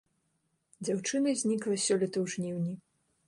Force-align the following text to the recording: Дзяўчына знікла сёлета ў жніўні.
Дзяўчына 0.87 1.29
знікла 1.43 1.75
сёлета 1.85 2.17
ў 2.25 2.37
жніўні. 2.37 2.73